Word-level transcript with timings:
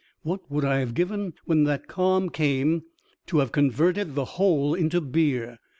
What 0.23 0.49
would 0.49 0.65
I 0.65 0.79
have 0.79 0.95
given 0.95 1.33
when 1.45 1.65
that 1.65 1.87
calm 1.87 2.31
came 2.31 2.85
to 3.27 3.37
have 3.37 3.51
converted 3.51 4.15
the 4.15 4.25
whole 4.25 4.73
into 4.73 4.99
beer? 4.99 5.59